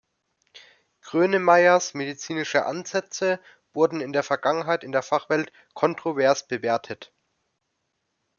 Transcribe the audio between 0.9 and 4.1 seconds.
Grönemeyers medizinische Ansätze wurden